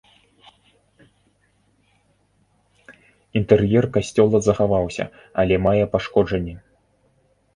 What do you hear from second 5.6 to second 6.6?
мае пашкоджанні.